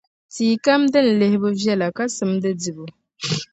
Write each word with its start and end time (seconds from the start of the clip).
tia 0.33 0.55
kam 0.65 0.81
din 0.91 1.07
lihibu 1.19 1.47
viɛla 1.59 1.87
ka 1.97 2.03
simdi 2.15 2.49
dibu. 2.61 2.85